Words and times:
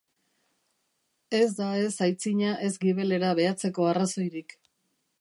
Ez 1.41 1.51
da 1.59 1.67
ez 1.89 1.93
aitzina 2.07 2.57
ez 2.69 2.73
gibelera 2.87 3.33
behatzeko 3.41 3.91
arrazoirik. 3.93 4.61